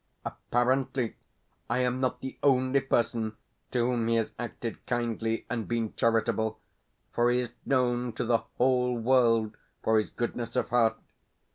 Apparently, 0.25 1.15
I 1.69 1.77
am 1.83 1.99
not 1.99 2.21
the 2.21 2.35
only 2.41 2.81
person 2.81 3.37
to 3.69 3.81
whom 3.85 4.07
he 4.07 4.15
has 4.15 4.33
acted 4.39 4.83
kindly 4.87 5.45
and 5.47 5.67
been 5.67 5.93
charitable, 5.93 6.59
for 7.13 7.29
he 7.29 7.41
is 7.41 7.53
known 7.67 8.11
to 8.13 8.25
the 8.25 8.39
whole 8.57 8.97
world 8.97 9.57
for 9.83 9.99
his 9.99 10.09
goodness 10.09 10.55
of 10.55 10.69
heart. 10.69 10.97